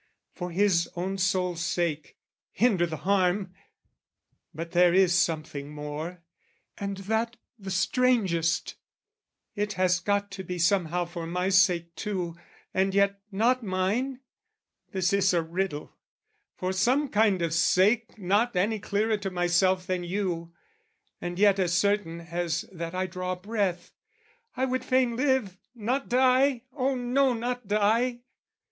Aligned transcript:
For 0.33 0.49
his 0.49 0.89
own 0.95 1.19
soul's 1.19 1.61
sake, 1.63 2.17
"Hinder 2.49 2.87
the 2.87 2.97
harm! 3.05 3.53
But 4.51 4.71
there 4.71 4.95
is 4.95 5.13
something 5.13 5.69
more, 5.71 6.23
"And 6.79 6.97
that 6.97 7.37
the 7.59 7.69
strangest: 7.69 8.77
it 9.53 9.73
has 9.73 9.99
got 9.99 10.31
to 10.31 10.43
be 10.43 10.57
"Somehow 10.57 11.05
for 11.05 11.27
my 11.27 11.49
sake 11.49 11.93
too, 11.93 12.35
and 12.73 12.95
yet 12.95 13.21
not 13.31 13.61
mine," 13.61 14.21
This 14.91 15.13
is 15.13 15.35
a 15.35 15.43
riddle 15.43 15.93
for 16.55 16.73
some 16.73 17.07
kind 17.07 17.39
of 17.43 17.53
sake 17.53 18.17
"Not 18.17 18.55
any 18.55 18.79
clearer 18.79 19.17
to 19.17 19.29
myself 19.29 19.85
than 19.85 20.03
you, 20.03 20.51
"And 21.21 21.37
yet 21.37 21.59
as 21.59 21.77
certain 21.77 22.21
as 22.21 22.65
that 22.71 22.95
I 22.95 23.05
draw 23.05 23.35
breath, 23.35 23.91
"I 24.57 24.65
would 24.65 24.83
fain 24.83 25.15
live, 25.15 25.59
not 25.75 26.09
die 26.09 26.63
oh 26.73 26.95
no, 26.95 27.33
not 27.33 27.67
die! 27.67 28.21